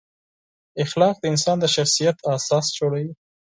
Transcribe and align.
اخلاق 0.83 1.15
د 1.19 1.23
انسان 1.33 1.57
د 1.61 1.65
شخصیت 1.75 2.17
اساس 2.35 2.65
جوړوي. 2.77 3.11